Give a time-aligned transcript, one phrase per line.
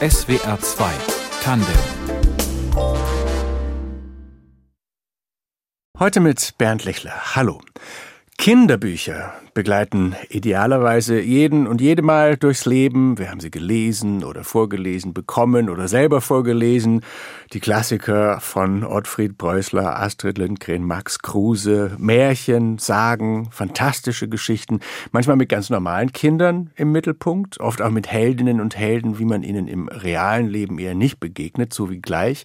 [0.00, 0.92] SWR 2
[1.42, 1.66] Tandem
[5.98, 7.34] Heute mit Bernd Lechler.
[7.36, 7.60] Hallo.
[8.42, 13.16] Kinderbücher begleiten idealerweise jeden und jede Mal durchs Leben.
[13.16, 17.02] Wir haben sie gelesen oder vorgelesen bekommen oder selber vorgelesen.
[17.52, 24.80] Die Klassiker von Ottfried Preußler, Astrid Lindgren, Max Kruse, Märchen, Sagen, fantastische Geschichten,
[25.12, 29.44] manchmal mit ganz normalen Kindern im Mittelpunkt, oft auch mit Heldinnen und Helden, wie man
[29.44, 32.44] ihnen im realen Leben eher nicht begegnet, so wie gleich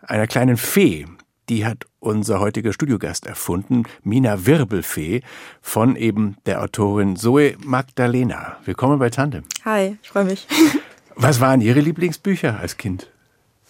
[0.00, 1.04] einer kleinen Fee,
[1.48, 5.22] die hat unser heutiger Studiogast erfunden, Mina Wirbelfee
[5.60, 8.56] von eben der Autorin Zoe Magdalena.
[8.64, 9.44] Willkommen bei Tandem.
[9.64, 10.46] Hi, ich freue mich.
[11.16, 13.08] Was waren Ihre Lieblingsbücher als Kind?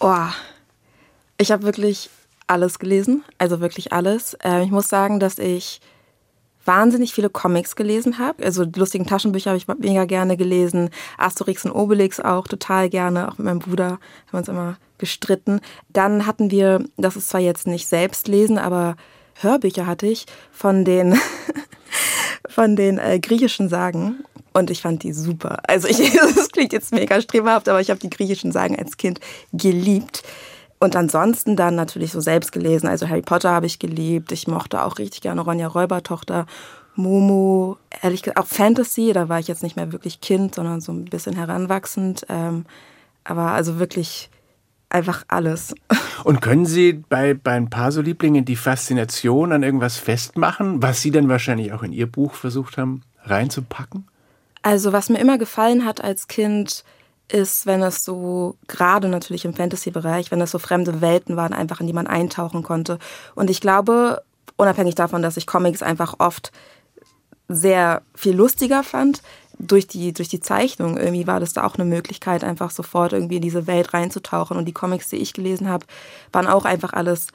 [0.00, 0.28] Oh,
[1.38, 2.10] ich habe wirklich
[2.47, 4.34] alles gelesen, also wirklich alles.
[4.42, 5.80] Äh, ich muss sagen, dass ich
[6.64, 8.45] wahnsinnig viele Comics gelesen habe.
[8.45, 10.91] Also die lustigen Taschenbücher habe ich mega gerne gelesen.
[11.18, 13.28] Asterix und Obelix auch total gerne.
[13.28, 14.00] Auch mit meinem Bruder haben
[14.32, 15.60] wir uns immer gestritten.
[15.91, 18.97] Dann hatten wir, das ist zwar jetzt nicht selbst lesen, aber
[19.41, 21.19] Hörbücher hatte ich von den,
[22.48, 24.25] von den äh, griechischen Sagen.
[24.53, 25.58] Und ich fand die super.
[25.66, 29.20] Also ich, das klingt jetzt mega streberhaft, aber ich habe die griechischen Sagen als Kind
[29.53, 30.22] geliebt.
[30.84, 32.88] Und ansonsten dann natürlich so selbst gelesen.
[32.88, 34.32] Also Harry Potter habe ich geliebt.
[34.32, 36.44] Ich mochte auch richtig gerne Ronja Räubertochter,
[36.94, 39.14] Momo, ehrlich gesagt auch Fantasy.
[39.14, 42.26] Da war ich jetzt nicht mehr wirklich Kind, sondern so ein bisschen heranwachsend.
[42.28, 42.66] Ähm,
[43.24, 44.28] aber also wirklich
[44.91, 45.74] einfach alles.
[46.24, 51.00] Und können Sie bei, bei ein paar so Lieblingen die Faszination an irgendwas festmachen, was
[51.00, 54.06] Sie dann wahrscheinlich auch in Ihr Buch versucht haben reinzupacken?
[54.60, 56.84] Also was mir immer gefallen hat als Kind,
[57.28, 61.81] ist, wenn es so, gerade natürlich im Fantasy-Bereich, wenn es so fremde Welten waren, einfach
[61.81, 62.98] in die man eintauchen konnte.
[63.34, 64.22] Und ich glaube,
[64.56, 66.53] unabhängig davon, dass ich Comics einfach oft
[67.48, 69.22] sehr viel lustiger fand,
[69.58, 73.36] durch die, durch die Zeichnung irgendwie war das da auch eine Möglichkeit, einfach sofort irgendwie
[73.36, 74.56] in diese Welt reinzutauchen.
[74.56, 75.86] Und die Comics, die ich gelesen habe,
[76.33, 77.28] waren auch einfach alles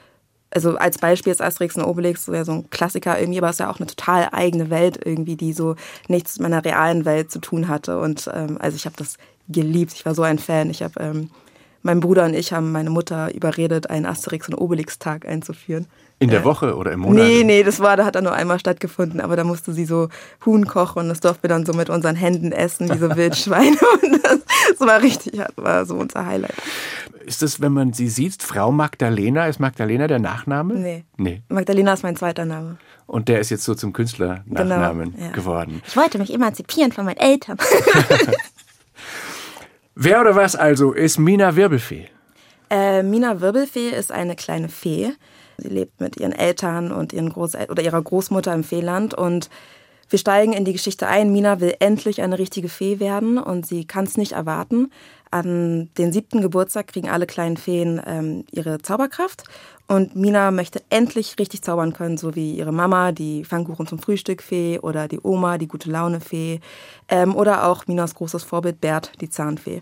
[0.51, 3.55] also als Beispiel ist Asterix und Obelix so, ja, so ein Klassiker irgendwie, aber es
[3.55, 5.75] ist ja auch eine total eigene Welt irgendwie, die so
[6.07, 7.99] nichts mit meiner realen Welt zu tun hatte.
[7.99, 9.93] Und ähm, also ich habe das geliebt.
[9.93, 10.69] Ich war so ein Fan.
[10.69, 11.29] Ich habe, ähm,
[11.81, 15.87] mein Bruder und ich haben meine Mutter überredet, einen Asterix- und Obelix-Tag einzuführen.
[16.21, 17.15] In der äh, Woche oder im Monat?
[17.25, 20.09] Nee, nee, das war, da hat er nur einmal stattgefunden, aber da musste sie so
[20.45, 23.77] Huhn kochen und das durften wir dann so mit unseren Händen essen, wie so Wildschweine.
[24.03, 24.39] und das,
[24.77, 26.53] das war richtig, das war so unser Highlight.
[27.25, 29.47] Ist das, wenn man sie sieht, Frau Magdalena?
[29.47, 30.73] Ist Magdalena der Nachname?
[30.73, 31.05] Nee.
[31.17, 31.41] Nee.
[31.47, 32.77] Magdalena ist mein zweiter Name.
[33.05, 35.31] Und der ist jetzt so zum Künstlernachnamen Genau, ja.
[35.31, 35.81] geworden.
[35.87, 37.57] Ich wollte mich emanzipieren von meinen Eltern.
[40.01, 42.07] Wer oder was also ist Mina Wirbelfee?
[42.69, 45.11] Äh, Mina Wirbelfee ist eine kleine Fee.
[45.57, 49.49] Sie lebt mit ihren Eltern und ihren Großel oder ihrer Großmutter im Feenland und
[50.09, 51.33] wir steigen in die Geschichte ein.
[51.33, 54.89] Mina will endlich eine richtige Fee werden und sie kann es nicht erwarten.
[55.31, 59.43] An den siebten Geburtstag kriegen alle kleinen Feen ähm, ihre Zauberkraft
[59.89, 64.43] und Mina möchte endlich richtig zaubern können, so wie ihre Mama, die Pfannkuchen zum Frühstück
[64.43, 66.59] Fee oder die Oma, die gute Laune Fee
[67.07, 69.81] ähm, oder auch Minas großes Vorbild Bert, die Zahnfee.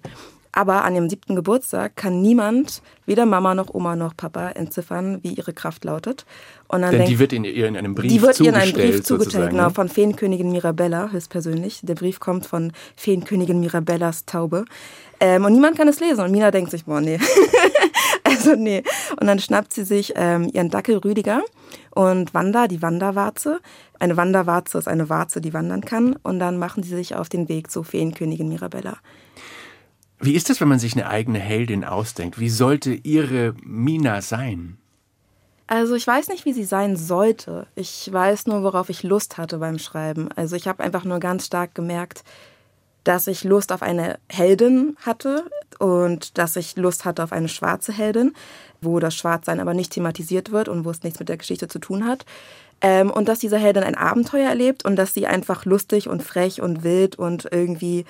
[0.54, 5.34] Aber an ihrem siebten Geburtstag kann niemand, weder Mama noch Oma noch Papa, entziffern, wie
[5.34, 6.26] ihre Kraft lautet.
[6.68, 8.56] Und dann Denn denkt, die wird in, ihr in einem Brief die wird ihr in
[8.56, 8.96] einem zugestellt.
[8.96, 9.70] Brief sozusagen, genau, ne?
[9.72, 11.82] von Feenkönigin Mirabella höchstpersönlich.
[11.84, 14.66] Der Brief kommt von Feenkönigin Mirabellas Taube.
[15.20, 16.22] Ähm, und niemand kann es lesen.
[16.22, 17.20] Und Mina denkt sich, boah, nee.
[18.28, 18.84] also nee.
[19.20, 21.42] Und dann schnappt sie sich ähm, ihren Dackel Rüdiger
[21.92, 23.60] und Wanda, die Wanderwarze.
[24.00, 26.16] Eine Wanderwarze ist eine Warze, die wandern kann.
[26.24, 28.98] Und dann machen sie sich auf den Weg zu Feenkönigin Mirabella.
[30.20, 32.40] Wie ist das, wenn man sich eine eigene Heldin ausdenkt?
[32.40, 34.78] Wie sollte ihre Mina sein?
[35.68, 37.68] Also ich weiß nicht, wie sie sein sollte.
[37.76, 40.30] Ich weiß nur, worauf ich Lust hatte beim Schreiben.
[40.36, 42.24] Also ich habe einfach nur ganz stark gemerkt,
[43.08, 45.46] dass ich Lust auf eine Heldin hatte
[45.80, 48.34] und dass ich Lust hatte auf eine schwarze Heldin,
[48.82, 51.80] wo das Schwarzsein aber nicht thematisiert wird und wo es nichts mit der Geschichte zu
[51.80, 52.26] tun hat.
[52.82, 56.62] Ähm, und dass diese Heldin ein Abenteuer erlebt und dass sie einfach lustig und frech
[56.62, 58.06] und wild und irgendwie,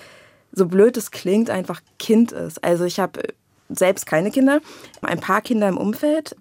[0.51, 2.63] so blöd es klingt, einfach Kind ist.
[2.63, 3.21] Also ich habe
[3.69, 4.61] selbst keine Kinder,
[5.03, 6.35] ein paar Kinder im Umfeld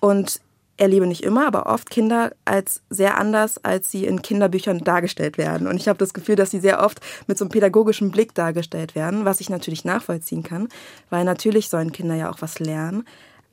[0.00, 0.40] und
[0.80, 5.66] erlebe nicht immer, aber oft Kinder als sehr anders, als sie in Kinderbüchern dargestellt werden.
[5.66, 8.94] Und ich habe das Gefühl, dass sie sehr oft mit so einem pädagogischen Blick dargestellt
[8.94, 10.68] werden, was ich natürlich nachvollziehen kann,
[11.10, 13.04] weil natürlich sollen Kinder ja auch was lernen.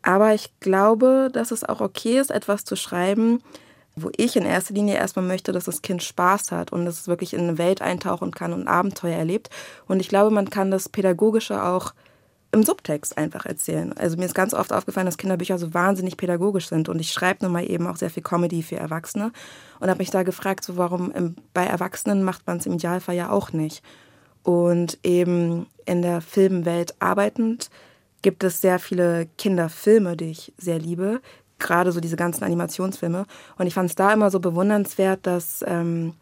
[0.03, 3.41] Aber ich glaube, dass es auch okay ist, etwas zu schreiben,
[3.97, 7.07] wo ich in erster Linie erstmal möchte, dass das Kind Spaß hat und dass es
[7.07, 9.49] wirklich in eine Welt eintauchen kann und Abenteuer erlebt.
[9.87, 11.93] Und ich glaube, man kann das Pädagogische auch
[12.51, 13.93] im Subtext einfach erzählen.
[13.97, 17.43] Also mir ist ganz oft aufgefallen, dass Kinderbücher so wahnsinnig pädagogisch sind und ich schreibe
[17.43, 19.31] nun mal eben auch sehr viel Comedy für Erwachsene
[19.79, 23.15] und habe mich da gefragt, so warum im, bei Erwachsenen macht man es im Idealfall
[23.15, 23.83] ja auch nicht.
[24.43, 27.69] Und eben in der Filmwelt arbeitend
[28.21, 31.21] gibt es sehr viele Kinderfilme, die ich sehr liebe.
[31.59, 33.25] Gerade so diese ganzen Animationsfilme.
[33.57, 36.13] Und ich fand es da immer so bewundernswert, dass ähm,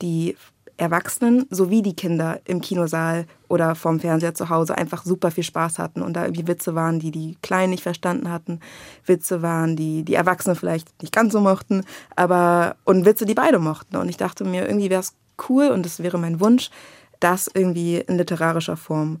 [0.00, 0.36] die
[0.76, 5.78] Erwachsenen sowie die Kinder im Kinosaal oder vorm Fernseher zu Hause einfach super viel Spaß
[5.78, 8.60] hatten und da irgendwie Witze waren, die die Kleinen nicht verstanden hatten,
[9.06, 11.84] Witze waren, die die Erwachsenen vielleicht nicht ganz so mochten,
[12.16, 13.96] aber und Witze, die beide mochten.
[13.96, 15.14] Und ich dachte mir, irgendwie wäre es
[15.48, 16.70] cool und es wäre mein Wunsch,
[17.20, 19.20] das irgendwie in literarischer Form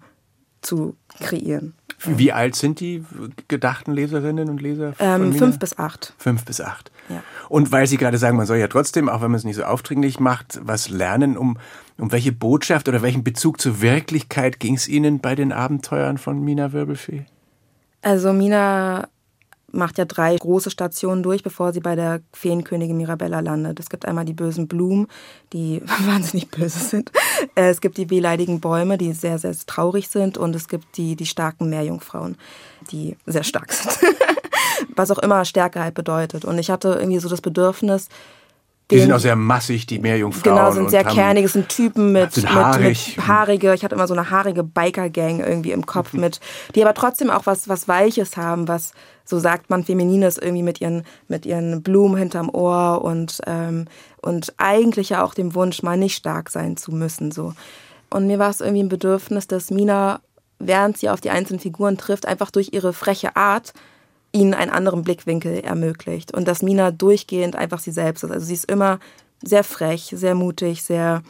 [0.64, 1.74] zu kreieren.
[2.04, 3.04] Wie alt sind die
[3.48, 4.94] gedachten Leserinnen und Leser?
[4.98, 6.12] Ähm, fünf bis acht.
[6.18, 6.90] Fünf bis acht.
[7.08, 7.22] Ja.
[7.48, 9.64] Und weil Sie gerade sagen, man soll ja trotzdem, auch wenn man es nicht so
[9.64, 11.58] aufdringlich macht, was lernen, um,
[11.98, 16.42] um welche Botschaft oder welchen Bezug zur Wirklichkeit ging es Ihnen bei den Abenteuern von
[16.42, 17.24] Mina Wirbelfee?
[18.02, 19.08] Also Mina
[19.74, 23.80] macht ja drei große Stationen durch, bevor sie bei der Feenkönigin Mirabella landet.
[23.80, 25.08] Es gibt einmal die bösen Blumen,
[25.52, 27.12] die wahnsinnig böse sind.
[27.54, 30.38] Äh, es gibt die wehleidigen Bäume, die sehr, sehr traurig sind.
[30.38, 32.36] Und es gibt die, die starken Meerjungfrauen,
[32.90, 33.98] die sehr stark sind.
[34.96, 36.44] Was auch immer Stärke halt bedeutet.
[36.44, 38.08] Und ich hatte irgendwie so das Bedürfnis,
[38.94, 40.56] die sind auch sehr massig, die Meerjungfrauen.
[40.56, 43.16] Genau, sind sehr kernig, sind Typen mit, sind haarig.
[43.16, 46.20] mit haarige, ich hatte immer so eine haarige Biker-Gang irgendwie im Kopf mhm.
[46.20, 46.40] mit,
[46.74, 48.92] die aber trotzdem auch was, was Weiches haben, was,
[49.24, 53.86] so sagt man, Feminines irgendwie mit ihren, mit ihren Blumen hinterm Ohr und, ähm,
[54.22, 57.52] und eigentlich ja auch dem Wunsch, mal nicht stark sein zu müssen, so.
[58.10, 60.20] Und mir war es irgendwie ein Bedürfnis, dass Mina,
[60.60, 63.72] während sie auf die einzelnen Figuren trifft, einfach durch ihre freche Art
[64.34, 66.34] ihnen einen anderen Blickwinkel ermöglicht.
[66.34, 68.30] Und dass Mina durchgehend einfach sie selbst ist.
[68.30, 68.98] Also sie ist immer
[69.42, 71.22] sehr frech, sehr mutig, sehr,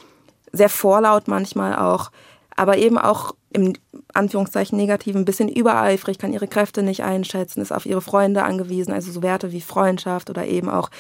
[0.53, 2.11] sehr vorlaut manchmal auch,
[2.57, 3.75] aber eben auch im
[4.13, 8.93] Anführungszeichen negativen ein bisschen übereifrig, kann ihre Kräfte nicht einschätzen, ist auf ihre Freunde angewiesen,
[8.93, 10.91] also so Werte wie Freundschaft oder eben auch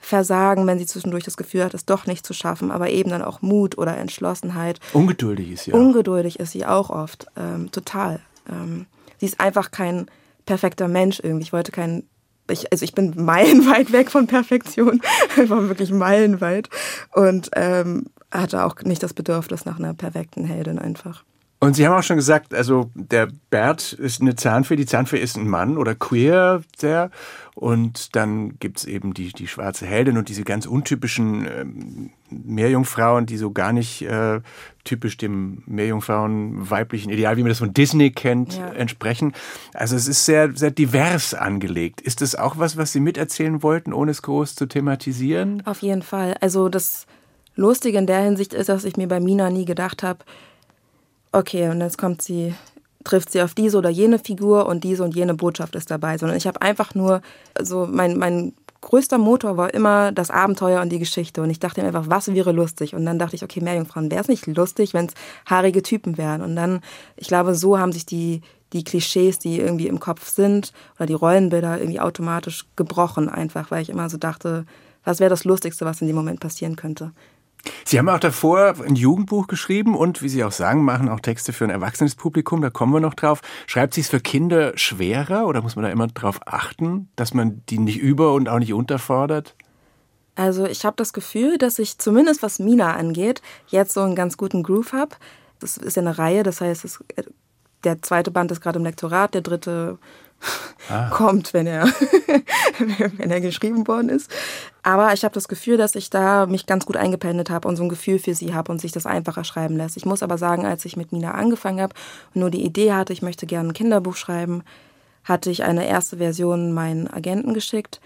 [0.00, 3.22] Versagen, wenn sie zwischendurch das Gefühl hat, es doch nicht zu schaffen, aber eben dann
[3.22, 4.80] auch Mut oder Entschlossenheit.
[4.92, 5.78] Ungeduldig ist sie auch.
[5.78, 8.20] Ungeduldig ist sie auch oft, ähm, total.
[8.48, 8.86] Ähm,
[9.18, 10.06] sie ist einfach kein
[10.50, 11.44] perfekter Mensch irgendwie.
[11.44, 12.08] Ich wollte keinen
[12.50, 15.00] ich, also ich bin meilenweit weg von Perfektion,
[15.36, 16.68] einfach wirklich meilenweit
[17.14, 21.24] und ähm, hatte auch nicht das Bedürfnis nach einer perfekten Heldin einfach.
[21.62, 25.36] Und Sie haben auch schon gesagt, also der Bert ist eine Zahnfee, die Zahnfee ist
[25.36, 27.10] ein Mann oder queer, der.
[27.54, 33.36] Und dann gibt's eben die, die schwarze Heldin und diese ganz untypischen ähm, Meerjungfrauen, die
[33.36, 34.40] so gar nicht äh,
[34.84, 38.70] typisch dem Meerjungfrauen weiblichen Ideal, wie man das von Disney kennt, ja.
[38.70, 39.34] entsprechen.
[39.74, 42.00] Also es ist sehr, sehr divers angelegt.
[42.00, 45.62] Ist das auch was, was Sie miterzählen wollten, ohne es groß zu thematisieren?
[45.66, 46.36] Auf jeden Fall.
[46.40, 47.06] Also das
[47.54, 50.24] Lustige in der Hinsicht ist, dass ich mir bei Mina nie gedacht habe,
[51.32, 52.54] okay, und jetzt kommt sie,
[53.04, 56.36] trifft sie auf diese oder jene Figur und diese und jene Botschaft ist dabei, sondern
[56.36, 57.22] ich habe einfach nur,
[57.54, 61.42] also mein, mein größter Motor war immer das Abenteuer und die Geschichte.
[61.42, 62.94] Und ich dachte mir einfach, was wäre lustig?
[62.94, 65.14] Und dann dachte ich, okay, Meerjungfrauen, wäre es nicht lustig, wenn es
[65.46, 66.42] haarige Typen wären?
[66.42, 66.80] Und dann,
[67.16, 68.40] ich glaube, so haben sich die,
[68.72, 73.82] die Klischees, die irgendwie im Kopf sind, oder die Rollenbilder irgendwie automatisch gebrochen, einfach, weil
[73.82, 74.64] ich immer so dachte,
[75.04, 77.12] was wäre das Lustigste, was in dem Moment passieren könnte?
[77.84, 81.52] Sie haben auch davor ein Jugendbuch geschrieben und, wie Sie auch sagen, machen auch Texte
[81.52, 83.40] für ein erwachsenes Publikum, da kommen wir noch drauf.
[83.66, 87.62] Schreibt sich es für Kinder schwerer oder muss man da immer darauf achten, dass man
[87.68, 89.54] die nicht über- und auch nicht unterfordert?
[90.36, 94.36] Also ich habe das Gefühl, dass ich zumindest was Mina angeht, jetzt so einen ganz
[94.36, 95.16] guten Groove habe.
[95.58, 97.04] Das ist ja eine Reihe, das heißt, es,
[97.84, 99.98] der zweite Band ist gerade im Lektorat, der dritte
[100.88, 101.08] ah.
[101.10, 101.86] kommt, wenn er,
[102.78, 104.30] wenn er geschrieben worden ist.
[104.82, 107.82] Aber ich habe das Gefühl, dass ich da mich ganz gut eingependelt habe und so
[107.82, 109.96] ein Gefühl für sie habe und sich das einfacher schreiben lässt.
[109.96, 111.94] Ich muss aber sagen, als ich mit Mina angefangen habe
[112.34, 114.62] und nur die Idee hatte, ich möchte gerne ein Kinderbuch schreiben,
[115.24, 118.00] hatte ich eine erste Version meinen Agenten geschickt.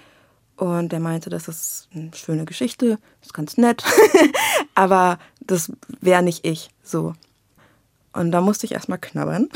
[0.56, 3.82] Und der meinte, das ist eine schöne Geschichte, ist ganz nett,
[4.76, 7.14] aber das wäre nicht ich so.
[8.12, 9.48] Und da musste ich erstmal knabbern.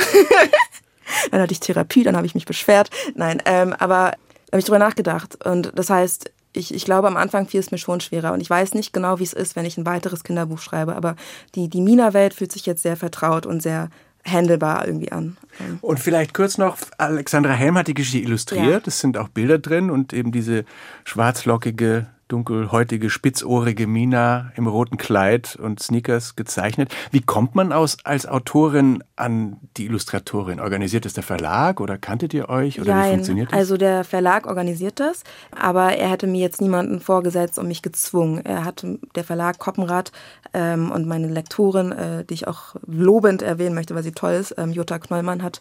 [1.31, 2.91] Dann hatte ich Therapie, dann habe ich mich beschwert.
[3.15, 4.13] Nein, ähm, aber
[4.51, 5.45] habe ich drüber nachgedacht.
[5.45, 8.33] Und das heißt, ich, ich glaube, am Anfang fiel es mir schon schwerer.
[8.33, 10.97] Und ich weiß nicht genau, wie es ist, wenn ich ein weiteres Kinderbuch schreibe.
[10.97, 11.17] Aber
[11.55, 13.91] die, die Mina-Welt fühlt sich jetzt sehr vertraut und sehr
[14.25, 15.37] handelbar irgendwie an.
[15.81, 18.87] Und vielleicht kurz noch, Alexandra Helm hat die Geschichte illustriert.
[18.87, 18.89] Ja.
[18.89, 20.65] Es sind auch Bilder drin und eben diese
[21.05, 26.95] schwarzlockige dunkelhäutige, spitzohrige Mina im roten Kleid und Sneakers gezeichnet.
[27.11, 30.61] Wie kommt man aus, als Autorin an die Illustratorin?
[30.61, 33.59] Organisiert das der Verlag oder kanntet ihr euch oder Nein, wie funktioniert das?
[33.59, 38.45] Also der Verlag organisiert das, aber er hätte mir jetzt niemanden vorgesetzt und mich gezwungen.
[38.45, 40.13] Er hat der Verlag Koppenrad
[40.53, 44.55] ähm, und meine Lektorin, äh, die ich auch lobend erwähnen möchte, weil sie toll ist,
[44.59, 45.61] ähm, Jutta Knollmann hat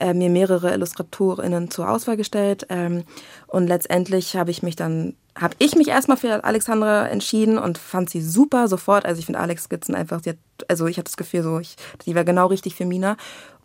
[0.00, 3.04] äh, mir mehrere Illustratorinnen zur Auswahl gestellt ähm,
[3.46, 8.10] und letztendlich habe ich mich dann habe ich mich erstmal für Alexandra entschieden und fand
[8.10, 9.06] sie super sofort.
[9.06, 10.36] Also ich finde Alex Skizzen einfach, hat,
[10.68, 11.76] also ich hatte das Gefühl so, ich,
[12.06, 13.16] die war genau richtig für Mina.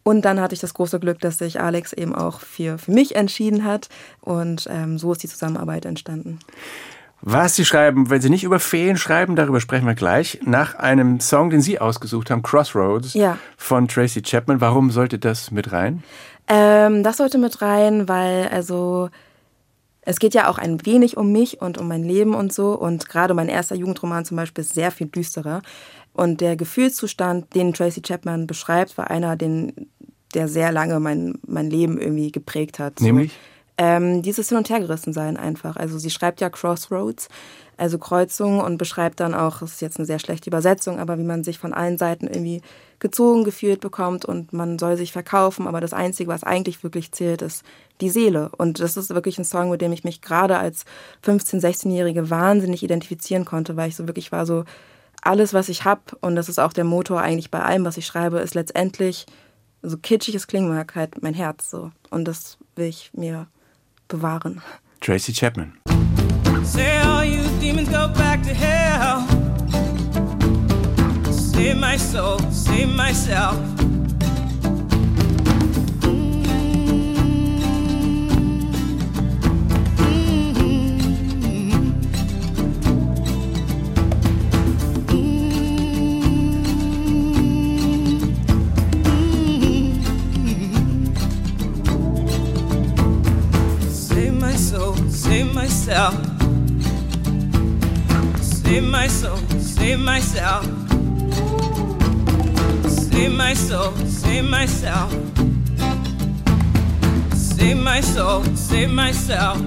[0.04, 3.16] Und dann hatte ich das große Glück, dass sich Alex eben auch für, für mich
[3.16, 3.90] entschieden hat.
[4.22, 6.40] Und ähm, so ist die Zusammenarbeit entstanden.
[7.22, 11.22] Was Sie schreiben, wenn Sie nicht über Feen schreiben, darüber sprechen wir gleich, nach einem
[11.22, 13.38] Song, den Sie ausgesucht haben, Crossroads ja.
[13.56, 14.60] von Tracy Chapman.
[14.60, 16.04] Warum sollte das mit rein?
[16.50, 19.10] Ähm, das sollte mit rein, weil also
[20.06, 22.74] es geht ja auch ein wenig um mich und um mein Leben und so.
[22.78, 25.62] Und gerade mein erster Jugendroman zum Beispiel ist sehr viel düsterer.
[26.14, 29.90] Und der Gefühlszustand, den Tracy Chapman beschreibt, war einer, den,
[30.34, 33.02] der sehr lange mein, mein Leben irgendwie geprägt hat.
[33.02, 33.32] Nämlich?
[33.32, 33.38] So,
[33.78, 35.78] ähm, dieses Hin- und Hergerissensein einfach.
[35.78, 37.28] Also sie schreibt ja Crossroads,
[37.78, 41.24] also Kreuzungen und beschreibt dann auch, das ist jetzt eine sehr schlechte Übersetzung, aber wie
[41.24, 42.62] man sich von allen Seiten irgendwie
[43.04, 47.42] gezogen gefühlt bekommt und man soll sich verkaufen, aber das Einzige, was eigentlich wirklich zählt,
[47.42, 47.64] ist
[48.00, 48.50] die Seele.
[48.58, 50.86] Und das ist wirklich ein Song, mit dem ich mich gerade als
[51.26, 54.64] 15-, 16-Jährige wahnsinnig identifizieren konnte, weil ich so wirklich war so,
[55.22, 58.06] alles, was ich habe, und das ist auch der Motor eigentlich bei allem, was ich
[58.06, 59.26] schreibe, ist letztendlich,
[59.82, 61.92] so kitschig es klingen mag, halt mein Herz so.
[62.10, 63.48] Und das will ich mir
[64.08, 64.62] bewahren.
[65.02, 65.74] Tracy Chapman.
[66.64, 68.83] Say all you demons go back to hell.
[71.54, 73.58] Save my soul, save myself.
[95.10, 96.16] Save myself.
[98.42, 100.83] Save my soul, save myself.
[103.24, 105.10] Save my soul, save myself.
[107.34, 109.62] Save my soul, save myself.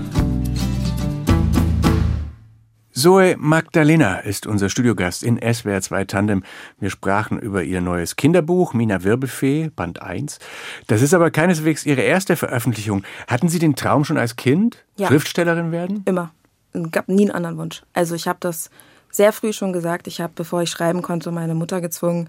[2.92, 6.42] Zoe Magdalena ist unser Studiogast in SWR 2 Tandem.
[6.80, 10.38] Wir sprachen über ihr neues Kinderbuch Mina Wirbelfee, Band 1.
[10.86, 13.04] Das ist aber keineswegs ihre erste Veröffentlichung.
[13.26, 14.84] Hatten Sie den Traum schon als Kind?
[14.98, 15.08] Ja.
[15.08, 16.02] Schriftstellerin werden?
[16.04, 16.30] Immer.
[16.75, 17.84] Es gab nie einen anderen Wunsch.
[17.94, 18.68] Also ich habe das
[19.10, 20.08] sehr früh schon gesagt.
[20.08, 22.28] Ich habe, bevor ich schreiben konnte, meine Mutter gezwungen,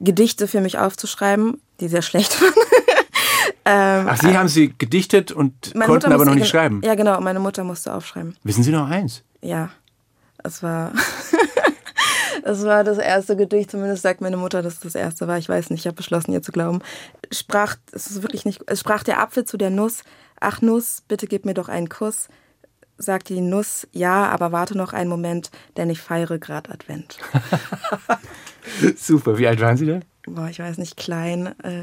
[0.00, 2.52] Gedichte für mich aufzuschreiben, die sehr schlecht waren.
[3.64, 6.80] ähm, Ach, Sie haben sie gedichtet und konnten aber noch nicht schreiben.
[6.84, 7.20] Ja, genau.
[7.20, 8.36] Meine Mutter musste aufschreiben.
[8.42, 9.22] Wissen Sie noch eins?
[9.42, 9.70] Ja,
[10.42, 10.92] es war.
[12.48, 15.36] Es war das erste Gedicht, zumindest sagt meine Mutter, dass es das erste war.
[15.36, 16.80] Ich weiß nicht, ich habe beschlossen, ihr zu glauben.
[17.32, 20.04] Sprach, es ist wirklich nicht, es sprach der Apfel zu der Nuss.
[20.38, 22.28] Ach Nuss, bitte gib mir doch einen Kuss.
[22.98, 27.18] Sagte die Nuss, ja, aber warte noch einen Moment, denn ich feiere grad Advent.
[28.96, 29.38] Super.
[29.38, 30.00] Wie alt waren Sie da?
[30.26, 31.48] Boah, ich weiß nicht, klein.
[31.62, 31.82] Äh,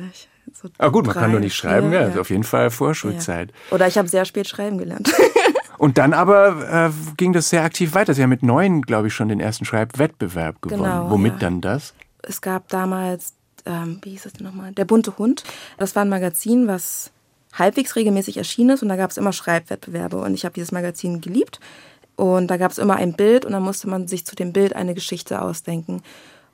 [0.53, 1.89] so Ah gut, man drei, kann doch nicht schreiben.
[1.91, 3.51] vier, Ja, also auf jeden Fall Vorschulzeit.
[3.51, 3.75] Ja.
[3.75, 5.13] Oder ich habe sehr spät schreiben gelernt.
[5.77, 8.13] Und dann aber äh, ging das sehr aktiv weiter.
[8.13, 10.84] Sie haben mit neun, glaube ich, schon den ersten Schreibwettbewerb gewonnen.
[10.84, 11.39] Genau, Womit ja.
[11.39, 11.93] dann das?
[12.25, 13.34] es gab damals,
[13.65, 14.72] ähm, wie hieß es denn nochmal?
[14.72, 15.43] Der bunte Hund.
[15.77, 17.12] Das war ein Magazin, was
[17.53, 21.22] halbwegs regelmäßig erschienen ist und da gab es immer Schreibwettbewerbe und ich habe dieses Magazin
[21.22, 21.60] geliebt
[22.15, 24.75] und da gab es immer ein Bild und dann musste man sich zu dem Bild
[24.75, 26.01] eine Geschichte ausdenken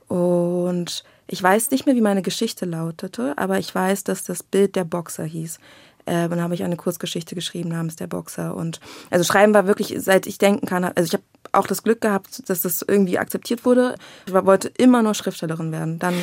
[0.07, 4.75] und ich weiß nicht mehr, wie meine Geschichte lautete, aber ich weiß, dass das Bild
[4.75, 5.59] der Boxer hieß.
[6.05, 8.79] Äh, dann habe ich eine Kurzgeschichte geschrieben namens der Boxer und
[9.11, 12.49] also Schreiben war wirklich, seit ich denken kann, also ich habe auch das Glück gehabt,
[12.49, 13.95] dass das irgendwie akzeptiert wurde.
[14.25, 15.99] Ich wollte immer nur Schriftstellerin werden.
[15.99, 16.13] Dann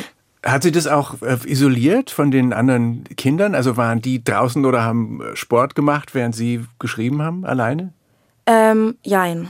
[0.45, 3.55] Hat sie das auch äh, isoliert von den anderen Kindern?
[3.55, 7.91] Also waren die draußen oder haben äh, Sport gemacht, während sie geschrieben haben, alleine?
[8.45, 9.49] Ähm, jein.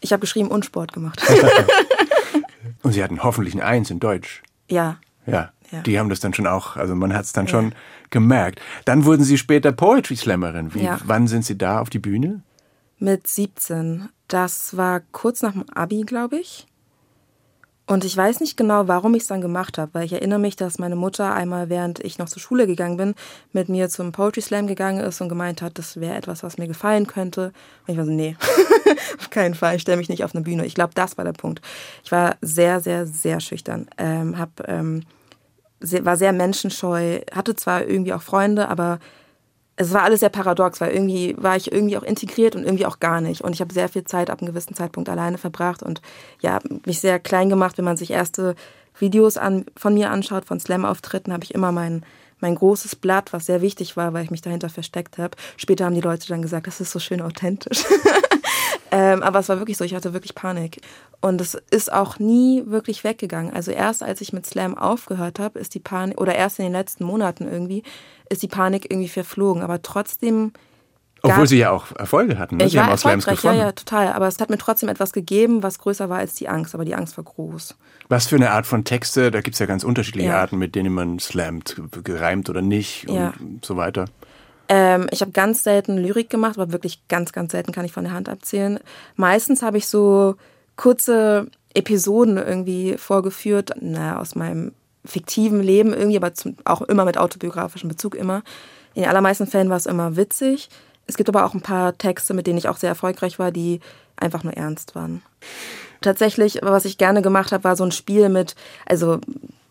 [0.00, 1.22] Ich habe geschrieben und Sport gemacht.
[2.82, 4.42] Und sie hatten hoffentlich ein Eins in Deutsch.
[4.68, 4.98] ja.
[5.28, 5.80] Ja, Ja.
[5.80, 7.74] die haben das dann schon auch, also man hat es dann schon
[8.10, 8.60] gemerkt.
[8.84, 10.72] Dann wurden sie später Poetry Slammerin.
[10.72, 11.00] Wie, Ja.
[11.04, 12.42] Wann sind sie da auf die Bühne?
[13.00, 14.08] Mit 17.
[14.28, 16.68] Das war kurz nach dem Abi, glaube ich.
[17.88, 20.56] Und ich weiß nicht genau, warum ich es dann gemacht habe, weil ich erinnere mich,
[20.56, 23.14] dass meine Mutter einmal, während ich noch zur Schule gegangen bin,
[23.52, 26.66] mit mir zum Poetry Slam gegangen ist und gemeint hat, das wäre etwas, was mir
[26.66, 27.52] gefallen könnte.
[27.86, 28.36] Und ich war so, nee,
[29.18, 30.66] auf keinen Fall, ich stelle mich nicht auf eine Bühne.
[30.66, 31.60] Ich glaube, das war der Punkt.
[32.02, 33.86] Ich war sehr, sehr, sehr schüchtern.
[33.98, 35.02] Ähm, hab, ähm,
[35.80, 38.98] war sehr menschenscheu, hatte zwar irgendwie auch Freunde, aber
[39.76, 42.98] es war alles sehr paradox, weil irgendwie war ich irgendwie auch integriert und irgendwie auch
[42.98, 43.42] gar nicht.
[43.42, 46.00] Und ich habe sehr viel Zeit ab einem gewissen Zeitpunkt alleine verbracht und
[46.40, 47.76] ja, mich sehr klein gemacht.
[47.76, 48.54] Wenn man sich erste
[48.98, 52.04] Videos an, von mir anschaut, von Slam-Auftritten, habe ich immer mein,
[52.40, 55.36] mein großes Blatt, was sehr wichtig war, weil ich mich dahinter versteckt habe.
[55.58, 57.84] Später haben die Leute dann gesagt, das ist so schön authentisch.
[58.90, 60.80] ähm, aber es war wirklich so, ich hatte wirklich Panik.
[61.20, 63.52] Und es ist auch nie wirklich weggegangen.
[63.52, 66.72] Also erst als ich mit Slam aufgehört habe, ist die Panik, oder erst in den
[66.72, 67.82] letzten Monaten irgendwie,
[68.28, 69.62] ist die Panik irgendwie verflogen.
[69.62, 70.52] Aber trotzdem
[71.22, 72.58] Obwohl Sie ja auch Erfolge hatten.
[72.58, 72.66] Ne?
[72.66, 73.66] Ich Sie haben auch Slams erfolgreich, ja, gewonnen.
[73.66, 74.12] ja, total.
[74.12, 76.74] Aber es hat mir trotzdem etwas gegeben, was größer war als die Angst.
[76.74, 77.76] Aber die Angst war groß.
[78.08, 79.30] Was für eine Art von Texte?
[79.32, 80.40] Da gibt's ja ganz unterschiedliche Ja.
[80.40, 83.32] Arten, mit denen man slammt, gereimt oder nicht Ja.
[83.40, 84.04] und so weiter.
[84.68, 88.04] Ähm, ich habe ganz selten Lyrik gemacht, aber wirklich ganz, ganz selten kann ich von
[88.04, 88.80] der Hand abzählen.
[89.14, 90.36] Meistens habe ich so
[90.76, 94.72] kurze Episoden irgendwie vorgeführt, naja, aus meinem
[95.04, 98.42] fiktiven Leben irgendwie, aber zum, auch immer mit autobiografischem Bezug immer.
[98.94, 100.68] In den allermeisten Fällen war es immer witzig.
[101.06, 103.80] Es gibt aber auch ein paar Texte, mit denen ich auch sehr erfolgreich war, die
[104.16, 105.22] einfach nur ernst waren.
[106.00, 108.56] Tatsächlich, was ich gerne gemacht habe, war so ein Spiel mit,
[108.86, 109.20] also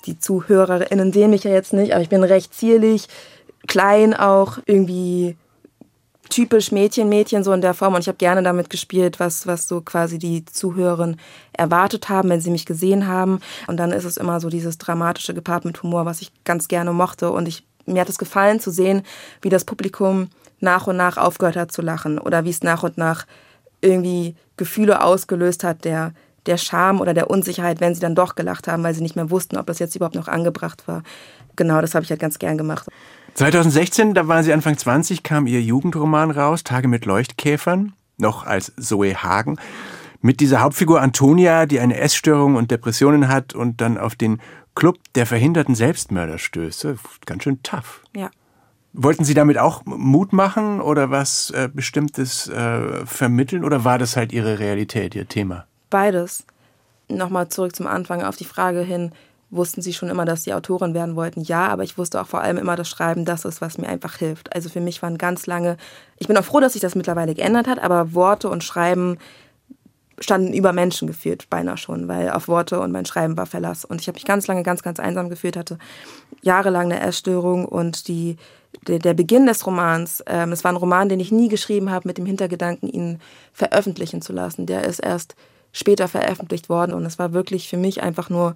[0.06, 3.08] die ZuhörerInnen sehen mich ja jetzt nicht, aber ich bin recht zierlich,
[3.68, 5.38] klein auch, irgendwie
[6.30, 7.94] typisch Mädchen, Mädchen so in der Form.
[7.94, 11.20] Und ich habe gerne damit gespielt, was, was so quasi die Zuhörerinnen
[11.54, 13.40] erwartet haben, wenn sie mich gesehen haben.
[13.68, 16.94] Und dann ist es immer so dieses dramatische gepaart mit Humor, was ich ganz gerne
[16.94, 17.32] mochte.
[17.32, 19.04] Und ich, mir hat es gefallen zu sehen,
[19.42, 20.30] wie das Publikum
[20.60, 23.26] nach und nach aufgehört hat zu lachen oder wie es nach und nach
[23.82, 26.14] irgendwie Gefühle ausgelöst hat, der,
[26.46, 29.30] der Scham oder der Unsicherheit, wenn sie dann doch gelacht haben, weil sie nicht mehr
[29.30, 31.04] wussten, ob das jetzt überhaupt noch angebracht war.
[31.56, 32.88] Genau, das habe ich halt ganz gern gemacht.
[33.36, 38.72] 2016, da waren Sie Anfang 20, kam Ihr Jugendroman raus, Tage mit Leuchtkäfern, noch als
[38.80, 39.58] Zoe Hagen,
[40.22, 44.42] mit dieser Hauptfigur Antonia, die eine Essstörung und Depressionen hat und dann auf den
[44.74, 46.88] Club der verhinderten Selbstmörder stößt.
[47.26, 48.02] Ganz schön tough.
[48.16, 48.32] Ja.
[48.94, 54.16] Wollten Sie damit auch Mut machen oder was äh, Bestimmtes äh, vermitteln oder war das
[54.16, 55.66] halt Ihre Realität, Ihr Thema?
[55.90, 56.46] Beides.
[57.10, 59.12] Nochmal zurück zum Anfang auf die Frage hin,
[59.50, 61.42] wussten Sie schon immer, dass Sie Autorin werden wollten?
[61.42, 64.18] Ja, aber ich wusste auch vor allem immer, dass Schreiben das ist, was mir einfach
[64.18, 64.54] hilft.
[64.56, 65.78] Also für mich waren ganz lange,
[66.18, 69.18] ich bin auch froh, dass sich das mittlerweile geändert hat, aber Worte und Schreiben
[70.20, 73.84] standen über Menschen gefühlt, beinahe schon, weil auf Worte und mein Schreiben war Verlass.
[73.84, 75.78] Und ich habe mich ganz lange ganz, ganz einsam gefühlt, hatte
[76.42, 78.38] jahrelang eine Essstörung und die,
[78.88, 82.08] der, der Beginn des Romans, ähm, es war ein Roman, den ich nie geschrieben habe,
[82.08, 83.20] mit dem Hintergedanken, ihn
[83.52, 84.66] veröffentlichen zu lassen.
[84.66, 85.36] Der ist erst
[85.74, 88.56] später veröffentlicht worden und es war wirklich für mich einfach nur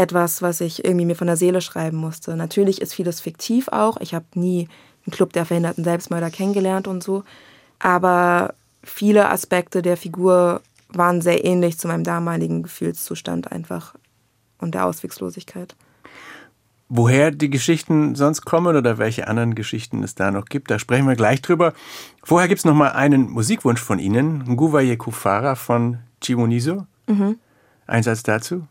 [0.00, 2.34] etwas, was ich irgendwie mir von der Seele schreiben musste.
[2.34, 3.98] Natürlich ist vieles fiktiv auch.
[4.00, 4.68] Ich habe nie
[5.06, 7.22] einen Club der verhinderten Selbstmörder kennengelernt und so.
[7.78, 13.94] Aber viele Aspekte der Figur waren sehr ähnlich zu meinem damaligen Gefühlszustand einfach
[14.58, 15.76] und der Auswegslosigkeit.
[16.88, 21.06] Woher die Geschichten sonst kommen oder welche anderen Geschichten es da noch gibt, da sprechen
[21.06, 21.72] wir gleich drüber.
[22.24, 26.86] Vorher gibt's noch mal einen Musikwunsch von Ihnen, Nguvaye Kufara von Chiwoniso.
[27.06, 27.36] Mhm.
[27.86, 28.66] Ein Satz dazu?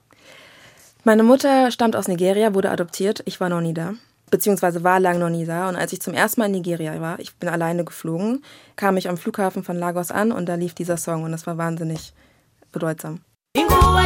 [1.04, 3.22] Meine Mutter stammt aus Nigeria, wurde adoptiert.
[3.26, 3.94] Ich war noch nie da.
[4.32, 5.70] Beziehungsweise war lang noch nie da.
[5.70, 8.44] Und als ich zum ersten Mal in Nigeria war, ich bin alleine geflogen,
[8.76, 11.58] kam ich am Flughafen von Lagos an und da lief dieser Song und das war
[11.58, 12.14] wahnsinnig
[12.72, 13.22] bedeutsam.
[13.56, 14.04] inguva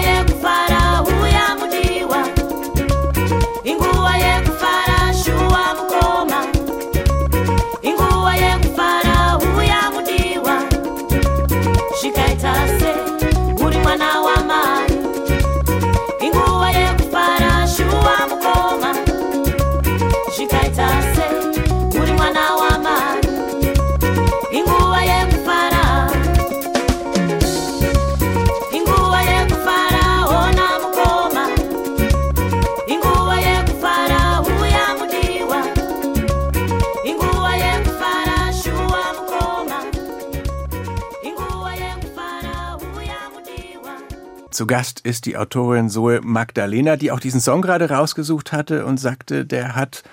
[44.54, 49.00] Zu Gast ist die Autorin Zoe Magdalena, die auch diesen Song gerade rausgesucht hatte und
[49.00, 50.04] sagte, der hat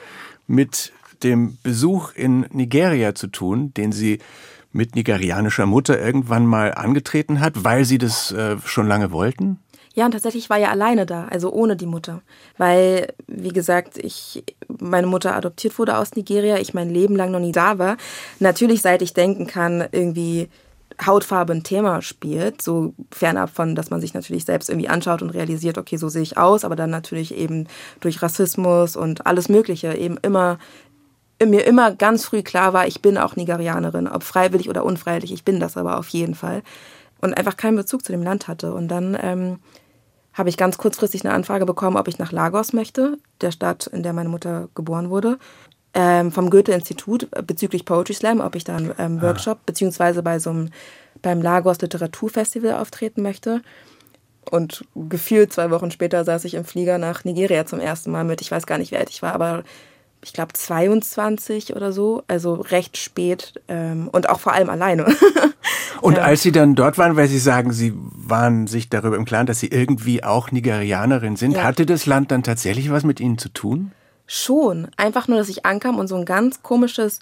[0.46, 4.18] mit dem Besuch in Nigeria zu tun, den sie
[4.72, 9.58] mit nigerianischer Mutter irgendwann mal angetreten hat, weil sie das äh, schon lange wollten.
[9.92, 12.22] Ja, und tatsächlich war ja alleine da, also ohne die Mutter.
[12.56, 17.40] Weil, wie gesagt, ich, meine Mutter adoptiert wurde aus Nigeria, ich mein Leben lang noch
[17.40, 17.98] nie da war.
[18.38, 20.48] Natürlich, seit ich denken kann, irgendwie
[21.04, 25.30] Hautfarbe ein Thema spielt, so fernab von, dass man sich natürlich selbst irgendwie anschaut und
[25.30, 27.66] realisiert, okay, so sehe ich aus, aber dann natürlich eben
[28.00, 30.58] durch Rassismus und alles Mögliche eben immer
[31.46, 35.44] mir immer ganz früh klar war, ich bin auch Nigerianerin, ob freiwillig oder unfreiwillig, ich
[35.44, 36.62] bin das aber auf jeden Fall.
[37.20, 38.72] Und einfach keinen Bezug zu dem Land hatte.
[38.72, 39.58] Und dann ähm,
[40.32, 44.02] habe ich ganz kurzfristig eine Anfrage bekommen, ob ich nach Lagos möchte, der Stadt, in
[44.02, 45.38] der meine Mutter geboren wurde,
[45.94, 50.50] ähm, vom Goethe-Institut bezüglich Poetry Slam, ob ich da einen ähm, Workshop beziehungsweise bei so
[50.50, 50.70] einem
[51.22, 53.62] beim Lagos Literaturfestival auftreten möchte.
[54.50, 58.40] Und gefühlt zwei Wochen später saß ich im Flieger nach Nigeria zum ersten Mal mit,
[58.40, 59.64] ich weiß gar nicht, wie alt ich war, aber
[60.22, 65.06] ich glaube 22 oder so, also recht spät ähm, und auch vor allem alleine.
[66.02, 66.22] Und Ja.
[66.22, 69.60] als Sie dann dort waren, weil Sie sagen, Sie waren sich darüber im Klaren, dass
[69.60, 71.62] Sie irgendwie auch Nigerianerin sind, Ja.
[71.62, 73.92] hatte das Land dann tatsächlich was mit Ihnen zu tun?
[74.32, 74.86] Schon.
[74.96, 77.18] Einfach nur, dass ich ankam und so ein ganz komisches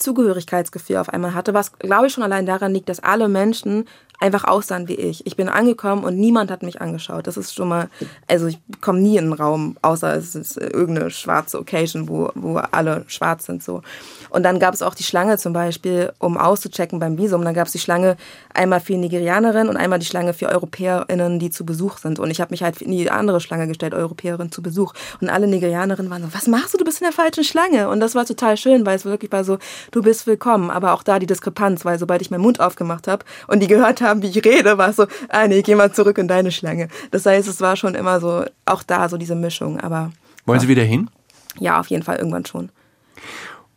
[0.00, 3.84] Zugehörigkeitsgefühl auf einmal hatte, was glaube ich schon allein daran liegt, dass alle Menschen
[4.20, 5.26] einfach aussahen wie ich.
[5.26, 7.26] Ich bin angekommen und niemand hat mich angeschaut.
[7.26, 7.88] Das ist schon mal,
[8.28, 12.58] also ich komme nie in einen Raum, außer es ist irgendeine schwarze Occasion, wo, wo
[12.58, 13.80] alle schwarz sind so.
[14.28, 17.42] Und dann gab es auch die Schlange zum Beispiel, um auszuchecken beim Visum.
[17.44, 18.16] Dann gab es die Schlange
[18.52, 22.18] einmal für Nigerianerinnen und einmal die Schlange für EuropäerInnen, die zu Besuch sind.
[22.18, 24.92] Und ich habe mich halt in die andere Schlange gestellt, Europäerin zu Besuch.
[25.20, 26.78] Und alle Nigerianerinnen waren so, was machst du?
[26.78, 27.88] Du bist in der falschen Schlange.
[27.88, 29.58] Und das war total schön, weil es wirklich war so,
[29.90, 30.70] du bist willkommen.
[30.70, 34.00] Aber auch da die Diskrepanz, weil sobald ich meinen Mund aufgemacht habe und die gehört
[34.00, 36.88] haben, wie ich rede, war es so, ah nee, geh mal zurück in deine Schlange.
[37.10, 39.80] Das heißt, es war schon immer so, auch da so diese Mischung.
[39.80, 40.12] Aber
[40.46, 41.10] Wollen Sie wieder hin?
[41.58, 42.70] ja, auf jeden Fall irgendwann schon.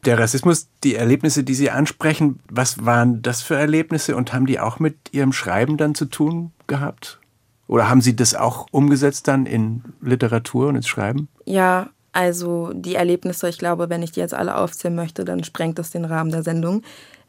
[0.06, 4.60] Der Rassismus, die Erlebnisse, die Sie ansprechen, was waren das für Erlebnisse und haben die
[4.60, 7.20] auch mit Ihrem Schreiben dann zu tun gehabt?
[7.68, 11.30] Oder haben Sie das auch umgesetzt dann in Literatur und ins Schreiben?
[11.46, 15.80] Ja, also die Erlebnisse, ich glaube, wenn ich die jetzt alle aufzählen möchte, dann sprengt
[15.80, 16.84] das den Rahmen der Sendung.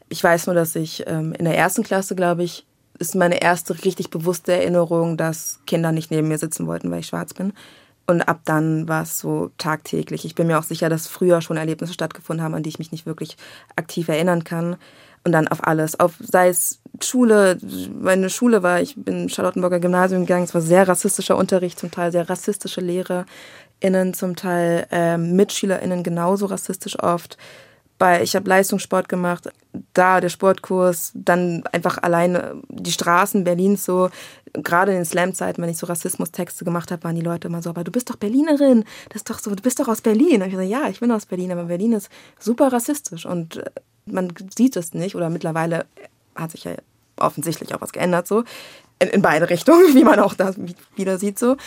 [0.09, 2.65] Ich weiß nur, dass ich ähm, in der ersten Klasse, glaube ich,
[2.99, 7.07] ist meine erste richtig bewusste Erinnerung, dass Kinder nicht neben mir sitzen wollten, weil ich
[7.07, 7.51] schwarz bin.
[8.07, 10.25] Und ab dann war es so tagtäglich.
[10.25, 12.91] Ich bin mir auch sicher, dass früher schon Erlebnisse stattgefunden haben, an die ich mich
[12.91, 13.35] nicht wirklich
[13.75, 14.77] aktiv erinnern kann.
[15.23, 15.99] Und dann auf alles.
[15.99, 17.57] Auf, sei es Schule,
[17.99, 22.11] meine Schule war, ich bin Charlottenburger Gymnasium gegangen, es war sehr rassistischer Unterricht, zum Teil
[22.11, 22.79] sehr rassistische
[23.81, 27.37] LehrerInnen, zum Teil ähm, MitschülerInnen genauso rassistisch oft.
[27.97, 29.49] Bei, ich habe Leistungssport gemacht,
[29.93, 34.09] da der Sportkurs, dann einfach alleine die Straßen Berlins so,
[34.51, 37.69] gerade in den Slam-Zeiten, wenn ich so Rassismustexte gemacht habe, waren die Leute immer so,
[37.69, 40.41] aber du bist doch Berlinerin, das ist doch so, du bist doch aus Berlin.
[40.41, 43.69] Und ich so, ja, ich bin aus Berlin, aber Berlin ist super rassistisch und äh,
[44.05, 45.85] man sieht es nicht oder mittlerweile
[46.35, 46.73] hat sich ja
[47.17, 48.43] offensichtlich auch was geändert so
[48.99, 50.53] in, in beide Richtungen, wie man auch da
[50.95, 51.57] wieder sieht so.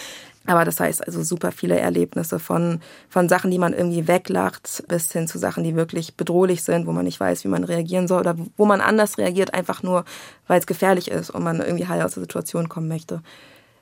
[0.49, 2.81] Aber das heißt also super viele Erlebnisse von,
[3.11, 6.93] von Sachen, die man irgendwie weglacht, bis hin zu Sachen, die wirklich bedrohlich sind, wo
[6.93, 10.07] man nicht weiß, wie man reagieren soll oder wo man anders reagiert, einfach nur,
[10.47, 13.21] weil es gefährlich ist und man irgendwie heil aus der Situation kommen möchte.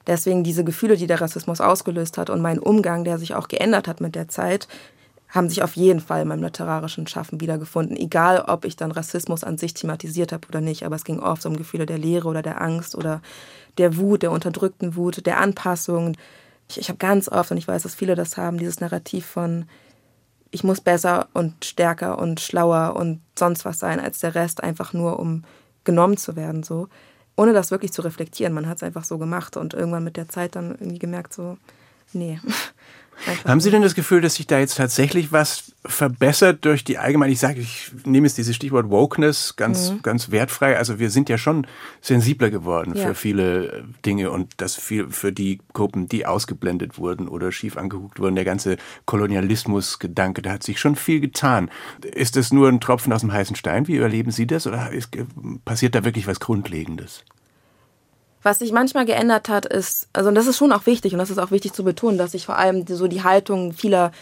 [0.09, 3.87] Deswegen diese Gefühle, die der Rassismus ausgelöst hat und mein Umgang, der sich auch geändert
[3.87, 4.67] hat mit der Zeit,
[5.29, 7.97] haben sich auf jeden Fall in meinem literarischen Schaffen wiedergefunden.
[7.97, 11.47] Egal, ob ich dann Rassismus an sich thematisiert habe oder nicht, aber es ging oft
[11.47, 13.23] um Gefühle der Leere oder der Angst oder
[13.79, 16.17] der Wut, der unterdrückten Wut, der Anpassung.
[16.69, 19.67] Ich, ich habe ganz oft, und ich weiß, dass viele das haben, dieses Narrativ von,
[20.51, 24.93] ich muss besser und stärker und schlauer und sonst was sein als der Rest, einfach
[24.93, 25.45] nur um
[25.85, 26.89] genommen zu werden, so.
[27.37, 28.55] Ohne das wirklich zu reflektieren.
[28.55, 31.59] Man hat es einfach so gemacht und irgendwann mit der Zeit dann irgendwie gemerkt, so,
[32.13, 32.41] nee.
[33.27, 36.99] Einfach Haben Sie denn das Gefühl, dass sich da jetzt tatsächlich was verbessert durch die
[36.99, 40.03] allgemeine, ich sage, ich nehme jetzt dieses Stichwort Wokeness ganz, Mhm.
[40.03, 40.77] ganz wertfrei.
[40.77, 41.67] Also wir sind ja schon
[42.01, 43.07] sensibler geworden Ja.
[43.09, 48.19] für viele Dinge und das viel für die Gruppen, die ausgeblendet wurden oder schief angeguckt
[48.19, 48.35] wurden.
[48.35, 48.77] Der ganze
[49.07, 51.71] Kolonialismus-Gedanke, da hat sich schon viel getan.
[52.05, 53.87] Ist das nur ein Tropfen aus dem heißen Stein?
[53.89, 54.67] Wie erleben Sie das?
[54.67, 55.17] Oder ist,
[55.65, 57.25] passiert da wirklich was Grundlegendes?
[58.47, 61.31] Was sich manchmal geändert hat, ist, also und das ist schon auch wichtig und das
[61.31, 64.13] ist auch wichtig zu betonen, dass sich vor allem so die Haltung vieler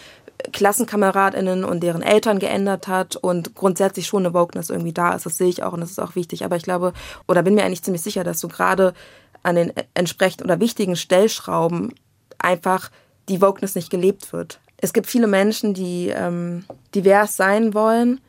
[0.51, 5.27] KlassenkameradInnen und deren Eltern geändert hat und grundsätzlich schon eine Wokeness irgendwie da ist.
[5.27, 6.43] Das sehe ich auch und das ist auch wichtig.
[6.43, 6.95] Aber ich glaube,
[7.29, 8.95] oder bin mir eigentlich ziemlich sicher, dass so gerade
[9.43, 11.93] an den entsprechenden oder wichtigen Stellschrauben
[12.39, 12.91] einfach
[13.29, 14.59] die Wokeness nicht gelebt wird.
[14.79, 18.23] Es gibt viele Menschen, die ähm, divers sein wollen,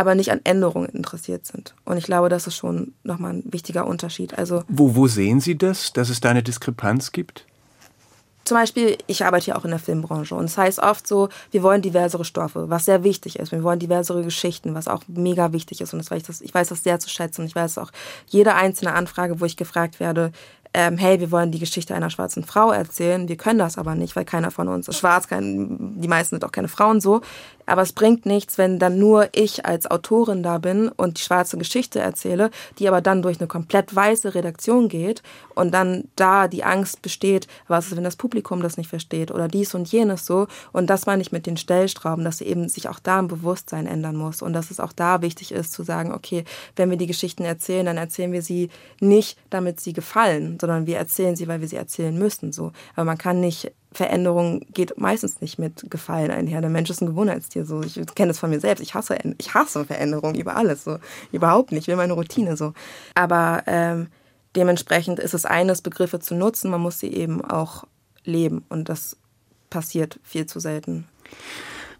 [0.00, 1.74] aber nicht an Änderungen interessiert sind.
[1.84, 4.38] Und ich glaube, das ist schon nochmal ein wichtiger Unterschied.
[4.38, 7.44] Also Wo, wo sehen Sie das, dass es da eine Diskrepanz gibt?
[8.44, 11.62] zum Beispiel, ich arbeite ja auch in der Filmbranche und es heißt oft so, wir
[11.62, 13.52] wollen diversere Stoffe, was sehr wichtig ist.
[13.52, 16.52] Wir wollen diversere Geschichten, was auch mega wichtig ist und das weiß ich, das, ich
[16.52, 17.92] weiß das sehr zu schätzen und ich weiß auch
[18.26, 20.32] jede einzelne Anfrage, wo ich gefragt werde,
[20.72, 24.14] ähm, hey, wir wollen die Geschichte einer schwarzen Frau erzählen, wir können das aber nicht,
[24.16, 27.22] weil keiner von uns ist schwarz, kein, die meisten sind auch keine Frauen so.
[27.66, 31.58] Aber es bringt nichts, wenn dann nur ich als Autorin da bin und die schwarze
[31.58, 35.22] Geschichte erzähle, die aber dann durch eine komplett weiße Redaktion geht
[35.54, 39.48] und dann da die Angst besteht, was ist, wenn das Publikum das nicht versteht oder
[39.48, 40.46] dies und jenes so.
[40.72, 44.16] Und das meine ich mit den Stellstrauben, dass eben sich auch da ein Bewusstsein ändern
[44.16, 46.44] muss und dass es auch da wichtig ist zu sagen, okay,
[46.76, 48.70] wenn wir die Geschichten erzählen, dann erzählen wir sie
[49.00, 52.52] nicht, damit sie gefallen, sondern wir erzählen sie, weil wir sie erzählen müssen.
[52.52, 52.72] So.
[52.94, 56.60] Aber man kann nicht Veränderung geht meistens nicht mit Gefallen einher.
[56.60, 57.64] Der Mensch ist ein Gewohnheitstier.
[57.66, 58.80] So, ich kenne das von mir selbst.
[58.80, 60.84] Ich hasse, ich hasse Veränderung über alles.
[60.84, 60.98] So,
[61.32, 61.82] überhaupt nicht.
[61.82, 62.72] Ich will meine Routine so.
[63.14, 64.06] Aber ähm,
[64.54, 66.70] dementsprechend ist es eines, Begriffe zu nutzen.
[66.70, 67.84] Man muss sie eben auch
[68.24, 69.16] leben und das
[69.70, 71.06] passiert viel zu selten.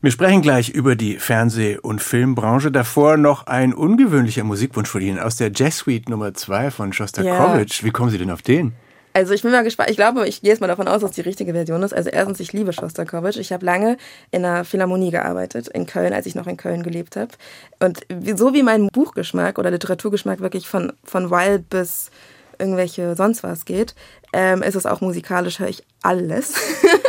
[0.03, 2.71] Wir sprechen gleich über die Fernseh- und Filmbranche.
[2.71, 7.85] Davor noch ein ungewöhnlicher Musikwunsch von Ihnen aus der Jazz Suite Nummer 2 von Shostakovich.
[7.85, 8.73] Wie kommen Sie denn auf den?
[9.13, 9.91] Also ich bin mal gespannt.
[9.91, 11.93] Ich glaube, ich gehe jetzt mal davon aus, dass die richtige Version ist.
[11.93, 13.39] Also erstens, ich liebe Schostakowitsch.
[13.39, 13.97] Ich habe lange
[14.31, 17.33] in einer Philharmonie gearbeitet, in Köln, als ich noch in Köln gelebt habe.
[17.81, 18.07] Und
[18.39, 22.11] so wie mein Buchgeschmack oder Literaturgeschmack wirklich von, von Wild bis
[22.59, 23.95] irgendwelche sonst was geht,
[24.33, 26.55] ähm, ist es auch musikalisch, höre ich alles.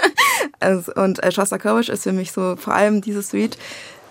[0.60, 3.58] also, und äh, Schostakowitsch ist für mich so, vor allem diese Suite,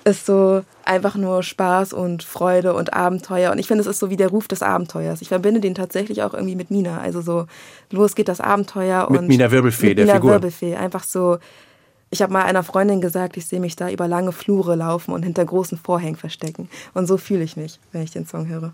[0.05, 3.53] ist so einfach nur Spaß und Freude und Abenteuer.
[3.53, 5.23] Und ich finde, es ist so wie der Ruf des Abenteuers.
[5.23, 6.99] Ich verbinde den tatsächlich auch irgendwie mit Mina.
[6.99, 7.47] Also so,
[7.91, 9.09] los geht das Abenteuer.
[9.11, 10.33] Mit und Mina Wirbelfee, mit der Mina Figur.
[10.33, 10.77] Wirbelfee.
[10.77, 11.39] Einfach so,
[12.11, 15.23] ich habe mal einer Freundin gesagt, ich sehe mich da über lange Flure laufen und
[15.23, 16.69] hinter großen Vorhängen verstecken.
[16.95, 18.73] Und so fühle ich mich, wenn ich den Song höre.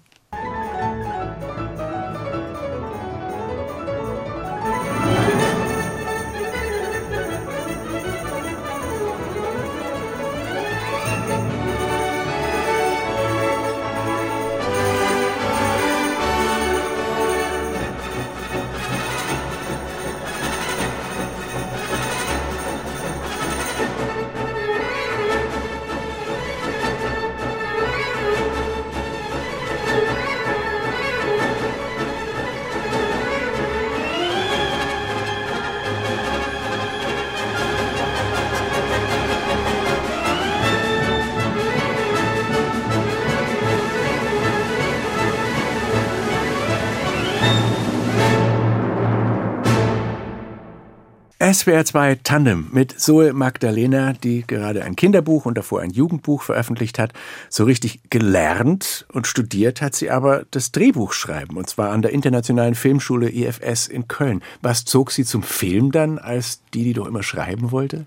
[51.53, 56.99] SWR 2 Tandem mit Zoe Magdalena, die gerade ein Kinderbuch und davor ein Jugendbuch veröffentlicht
[56.99, 57.13] hat.
[57.51, 62.75] So richtig gelernt und studiert hat sie aber das Drehbuchschreiben und zwar an der Internationalen
[62.75, 64.43] Filmschule IFS in Köln.
[64.61, 68.07] Was zog sie zum Film dann als die, die doch immer schreiben wollte?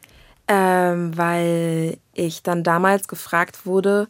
[0.50, 4.10] Ähm, weil ich dann damals gefragt wurde,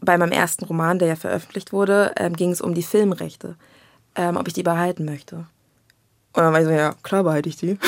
[0.00, 3.54] bei meinem ersten Roman, der ja veröffentlicht wurde, ähm, ging es um die Filmrechte,
[4.16, 5.46] ähm, ob ich die behalten möchte.
[6.32, 7.78] Und dann war ich so, ja, klar behalte ich die.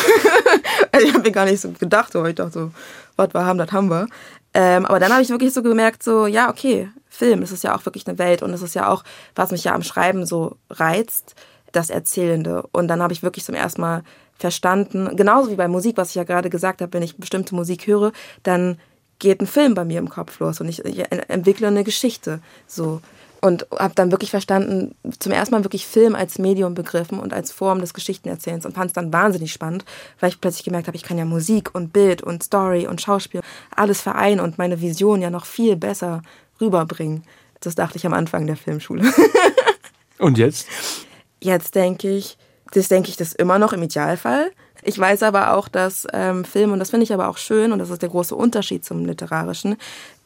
[0.92, 2.70] also ich habe mir gar nicht so gedacht, aber ich dachte so,
[3.16, 4.08] was wir haben, das haben wir.
[4.54, 7.76] Ähm, aber dann habe ich wirklich so gemerkt, so, ja, okay, Film, das ist ja
[7.76, 10.56] auch wirklich eine Welt und das ist ja auch, was mich ja am Schreiben so
[10.70, 11.34] reizt,
[11.72, 12.64] das Erzählende.
[12.72, 14.02] Und dann habe ich wirklich zum ersten Mal
[14.38, 17.86] verstanden, genauso wie bei Musik, was ich ja gerade gesagt habe, wenn ich bestimmte Musik
[17.86, 18.78] höre, dann
[19.18, 22.40] geht ein Film bei mir im Kopf los und ich, ich entwickle eine Geschichte.
[22.66, 23.00] So.
[23.40, 27.50] Und habe dann wirklich verstanden, zum ersten Mal wirklich Film als Medium begriffen und als
[27.50, 29.84] Form des Geschichtenerzählens und fand es dann wahnsinnig spannend,
[30.20, 33.40] weil ich plötzlich gemerkt habe, ich kann ja Musik und Bild und Story und Schauspiel
[33.74, 36.22] alles vereinen und meine Vision ja noch viel besser
[36.60, 37.24] rüberbringen.
[37.58, 39.12] Das dachte ich am Anfang der Filmschule.
[40.18, 40.68] Und jetzt?
[41.40, 42.38] Jetzt denke ich,
[42.72, 44.52] das denke ich das immer noch im Idealfall.
[44.82, 47.78] Ich weiß aber auch, dass ähm, Film, und das finde ich aber auch schön, und
[47.78, 49.76] das ist der große Unterschied zum Literarischen,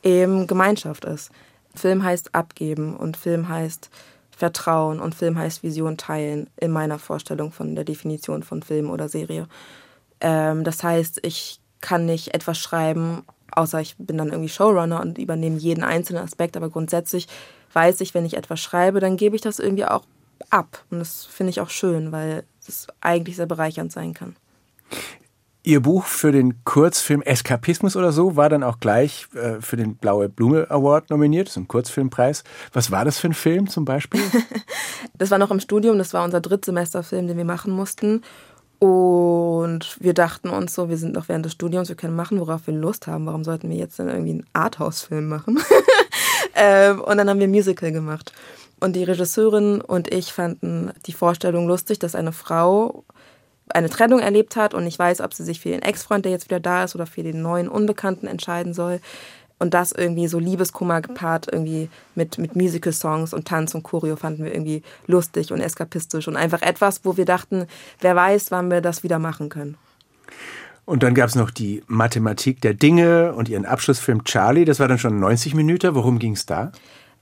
[0.03, 1.31] eben Gemeinschaft ist.
[1.75, 3.91] Film heißt abgeben und Film heißt
[4.31, 9.09] Vertrauen und Film heißt Vision teilen in meiner Vorstellung von der Definition von Film oder
[9.09, 9.47] Serie.
[10.21, 15.19] Ähm, das heißt, ich kann nicht etwas schreiben, außer ich bin dann irgendwie Showrunner und
[15.19, 17.29] übernehme jeden einzelnen Aspekt, aber grundsätzlich
[17.73, 20.05] weiß ich, wenn ich etwas schreibe, dann gebe ich das irgendwie auch
[20.51, 20.85] ab.
[20.91, 24.37] Und das finde ich auch schön, weil es eigentlich sehr bereichernd sein kann.
[25.67, 29.97] Ihr Buch für den Kurzfilm Eskapismus oder so war dann auch gleich äh, für den
[29.97, 32.45] Blaue Blume Award nominiert, so ein Kurzfilmpreis.
[32.73, 34.21] Was war das für ein Film zum Beispiel?
[35.19, 38.23] Das war noch im Studium, das war unser Drittsemesterfilm, den wir machen mussten.
[38.79, 42.67] Und wir dachten uns so, wir sind noch während des Studiums, wir können machen, worauf
[42.67, 43.27] wir Lust haben.
[43.27, 45.59] Warum sollten wir jetzt dann irgendwie einen Arthouse-Film machen?
[46.55, 48.33] ähm, und dann haben wir ein Musical gemacht.
[48.79, 53.05] Und die Regisseurin und ich fanden die Vorstellung lustig, dass eine Frau
[53.69, 56.47] eine Trennung erlebt hat und nicht weiß, ob sie sich für den Ex-Freund, der jetzt
[56.47, 59.01] wieder da ist, oder für den neuen Unbekannten entscheiden soll.
[59.59, 64.45] Und das irgendwie so Liebeskummer gepaart irgendwie mit, mit Musical-Songs und Tanz und Choreo fanden
[64.45, 67.67] wir irgendwie lustig und eskapistisch und einfach etwas, wo wir dachten,
[68.01, 69.79] wer weiß, wann wir das wieder machen können.
[70.85, 74.67] Und dann gab es noch die Mathematik der Dinge und ihren Abschlussfilm Charlie.
[74.67, 75.95] Das war dann schon 90 Minuten.
[75.95, 76.71] Worum ging es da?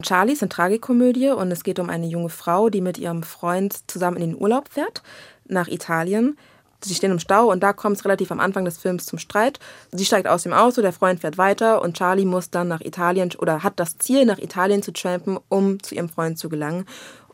[0.02, 3.88] Charlie ist eine Tragikomödie und es geht um eine junge Frau, die mit ihrem Freund
[3.88, 5.02] zusammen in den Urlaub fährt
[5.46, 6.36] nach Italien.
[6.84, 9.58] Sie stehen im Stau und da kommt es relativ am Anfang des Films zum Streit.
[9.92, 13.30] Sie steigt aus dem Auto, der Freund fährt weiter und Charlie muss dann nach Italien
[13.38, 16.84] oder hat das Ziel, nach Italien zu trampen, um zu ihrem Freund zu gelangen.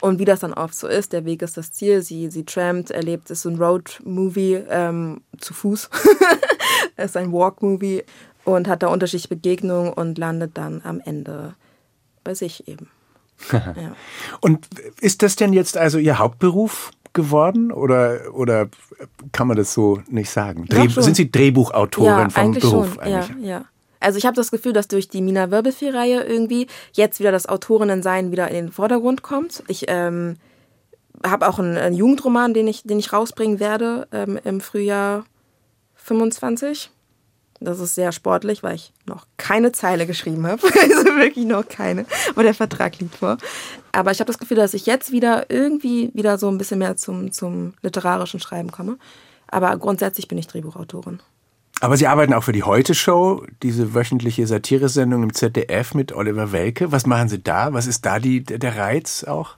[0.00, 2.02] Und wie das dann oft so ist, der Weg ist das Ziel.
[2.02, 5.90] Sie, sie trampt, erlebt, es ist so ein Road-Movie ähm, zu Fuß.
[6.96, 8.04] es ist ein Walk-Movie
[8.44, 11.54] und hat da unterschiedliche Begegnungen und landet dann am Ende
[12.24, 12.88] bei sich eben.
[13.52, 13.94] ja.
[14.40, 14.68] Und
[15.00, 18.68] ist das denn jetzt also Ihr Hauptberuf geworden oder, oder
[19.32, 20.66] kann man das so nicht sagen?
[20.66, 22.94] Dreh, sind Sie Drehbuchautorin ja, vom eigentlich Beruf?
[22.94, 23.00] schon.
[23.00, 23.46] eigentlich?
[23.46, 23.64] Ja, ja.
[24.00, 28.32] Also ich habe das Gefühl, dass durch die Mina Wirbelfee-Reihe irgendwie jetzt wieder das Autorinnensein
[28.32, 29.62] wieder in den Vordergrund kommt.
[29.68, 30.36] Ich ähm,
[31.24, 35.24] habe auch einen, einen, Jugendroman, den ich, den ich rausbringen werde ähm, im Frühjahr
[35.96, 36.90] 25.
[37.60, 40.62] Das ist sehr sportlich, weil ich noch keine Zeile geschrieben habe.
[40.80, 42.06] Also wirklich noch keine.
[42.30, 43.36] Aber der Vertrag liegt vor.
[43.92, 46.96] Aber ich habe das Gefühl, dass ich jetzt wieder irgendwie wieder so ein bisschen mehr
[46.96, 48.96] zum, zum literarischen Schreiben komme.
[49.48, 51.20] Aber grundsätzlich bin ich Drehbuchautorin.
[51.80, 56.92] Aber Sie arbeiten auch für die Heute-Show, diese wöchentliche Satiresendung im ZDF mit Oliver Welke.
[56.92, 57.72] Was machen Sie da?
[57.72, 59.56] Was ist da die, der Reiz auch?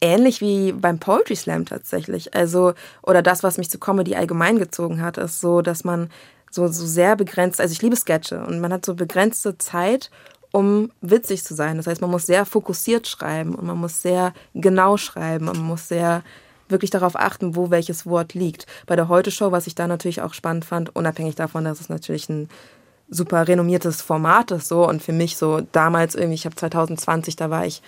[0.00, 2.34] Ähnlich wie beim Poetry Slam tatsächlich.
[2.34, 6.10] Also, oder das, was mich zu Comedy allgemein gezogen hat, ist so, dass man
[6.50, 10.10] so, so sehr begrenzt, also ich liebe Sketche und man hat so begrenzte Zeit,
[10.52, 11.76] um witzig zu sein.
[11.76, 15.66] Das heißt, man muss sehr fokussiert schreiben und man muss sehr genau schreiben und man
[15.66, 16.22] muss sehr
[16.68, 18.66] wirklich darauf achten, wo welches Wort liegt.
[18.86, 22.28] Bei der Heute-Show, was ich da natürlich auch spannend fand, unabhängig davon, dass es natürlich
[22.28, 22.48] ein
[23.08, 27.50] super renommiertes Format ist so und für mich so damals irgendwie, ich habe 2020, da
[27.50, 27.82] war ich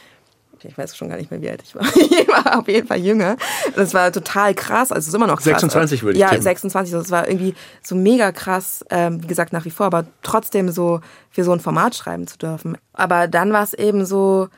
[0.64, 1.84] ich weiß schon gar nicht mehr, wie alt ich war.
[1.94, 3.36] Ich war auf jeden Fall jünger.
[3.74, 4.92] Das war total krass.
[4.92, 5.44] Also es ist immer noch krass.
[5.44, 6.42] 26 würde ich Ja, tippen.
[6.42, 6.92] 26.
[6.92, 11.00] Das war irgendwie so mega krass, ähm, wie gesagt, nach wie vor, aber trotzdem so
[11.30, 12.76] für so ein Format schreiben zu dürfen.
[12.92, 14.48] Aber dann war es eben so,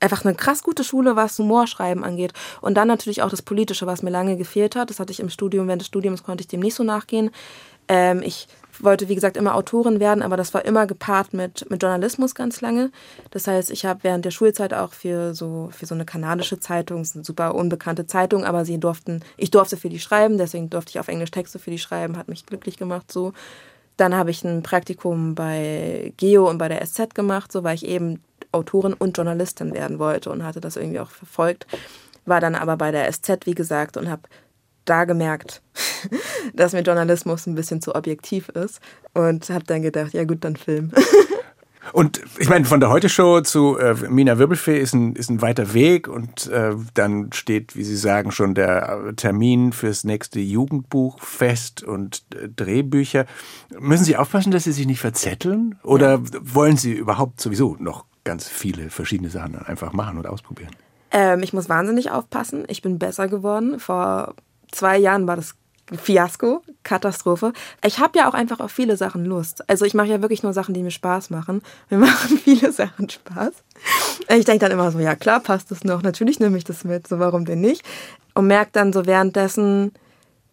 [0.00, 2.32] einfach eine krass gute Schule, was Humorschreiben angeht.
[2.60, 4.90] Und dann natürlich auch das Politische, was mir lange gefehlt hat.
[4.90, 7.30] Das hatte ich im Studium, während des Studiums konnte ich dem nicht so nachgehen.
[7.88, 8.48] Ähm, ich
[8.82, 12.60] wollte, wie gesagt, immer Autorin werden, aber das war immer gepaart mit, mit Journalismus ganz
[12.60, 12.90] lange.
[13.30, 16.98] Das heißt, ich habe während der Schulzeit auch für so, für so eine kanadische Zeitung,
[17.14, 21.00] eine super unbekannte Zeitung, aber sie durften, ich durfte für die schreiben, deswegen durfte ich
[21.00, 23.32] auf Englisch Texte für die schreiben, hat mich glücklich gemacht so.
[23.96, 27.84] Dann habe ich ein Praktikum bei Geo und bei der SZ gemacht, so weil ich
[27.84, 31.66] eben Autorin und Journalistin werden wollte und hatte das irgendwie auch verfolgt.
[32.24, 34.22] War dann aber bei der SZ, wie gesagt, und habe
[34.88, 35.62] da gemerkt,
[36.54, 38.80] dass mir Journalismus ein bisschen zu objektiv ist
[39.14, 40.92] und habe dann gedacht, ja gut, dann Film.
[41.92, 45.72] Und ich meine, von der Heute-Show zu äh, Mina Wirbelfee ist ein, ist ein weiter
[45.74, 51.82] Weg und äh, dann steht, wie Sie sagen, schon der Termin fürs nächste Jugendbuch fest
[51.82, 53.26] und äh, Drehbücher.
[53.78, 55.78] Müssen Sie aufpassen, dass Sie sich nicht verzetteln?
[55.82, 56.20] Oder ja.
[56.42, 60.70] wollen Sie überhaupt sowieso noch ganz viele verschiedene Sachen einfach machen und ausprobieren?
[61.10, 62.64] Ähm, ich muss wahnsinnig aufpassen.
[62.68, 63.80] Ich bin besser geworden.
[63.80, 64.34] Vor
[64.70, 65.54] zwei Jahren war das
[65.96, 67.52] Fiasko, Katastrophe.
[67.84, 69.68] Ich habe ja auch einfach auf viele Sachen Lust.
[69.68, 71.62] Also ich mache ja wirklich nur Sachen, die mir Spaß machen.
[71.88, 73.52] Mir machen viele Sachen Spaß.
[74.36, 76.02] Ich denke dann immer so, ja klar, passt das noch.
[76.02, 77.82] Natürlich nehme ich das mit, so warum denn nicht?
[78.34, 79.92] Und merke dann so währenddessen,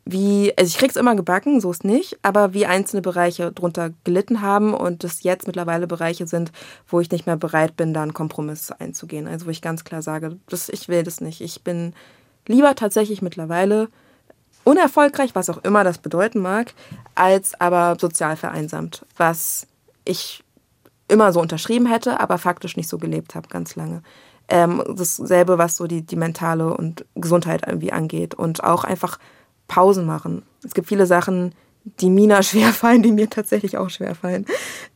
[0.06, 4.42] wie, also ich krieg's immer gebacken, so ist nicht, aber wie einzelne Bereiche drunter gelitten
[4.42, 6.52] haben und es jetzt mittlerweile Bereiche sind,
[6.88, 9.28] wo ich nicht mehr bereit bin, da einen Kompromiss einzugehen.
[9.28, 11.42] Also wo ich ganz klar sage, das, ich will das nicht.
[11.42, 11.94] Ich bin
[12.48, 13.90] lieber tatsächlich mittlerweile
[14.66, 16.74] unerfolgreich, was auch immer das bedeuten mag,
[17.14, 19.68] als aber sozial vereinsamt, was
[20.04, 20.44] ich
[21.08, 24.02] immer so unterschrieben hätte, aber faktisch nicht so gelebt habe, ganz lange.
[24.48, 29.20] Ähm, dasselbe, was so die, die mentale und Gesundheit irgendwie angeht und auch einfach
[29.68, 30.44] Pausen machen.
[30.64, 34.46] Es gibt viele Sachen, die Mina schwerfallen, die mir tatsächlich auch schwerfallen.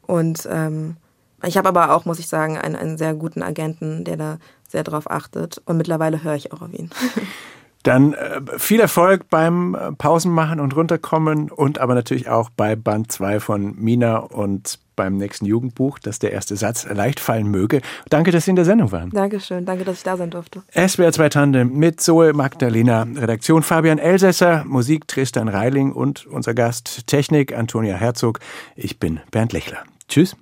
[0.06, 0.98] Und ähm,
[1.44, 4.84] ich habe aber auch, muss ich sagen, einen, einen sehr guten Agenten, der da sehr
[4.84, 5.62] drauf achtet.
[5.66, 6.90] Und mittlerweile höre ich auch auf ihn.
[7.84, 13.12] Dann äh, viel Erfolg beim äh, Pausenmachen und runterkommen und aber natürlich auch bei Band
[13.12, 17.82] 2 von Mina und beim nächsten Jugendbuch, dass der erste Satz leicht fallen möge.
[18.10, 19.12] Danke, dass Sie in der Sendung waren.
[19.12, 20.62] Dankeschön, danke, dass ich da sein durfte.
[20.76, 27.08] SWR 2 Tandem mit Zoe Magdalena, Redaktion Fabian Elsässer, Musik Tristan Reiling und unser Gast
[27.08, 28.40] Technik Antonia Herzog.
[28.76, 29.80] Ich bin Bernd Lechler.
[30.10, 30.36] Tschüss.